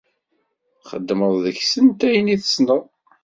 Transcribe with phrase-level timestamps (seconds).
[0.81, 2.83] Txedmeḍ deg-sent ayen i tessneḍ.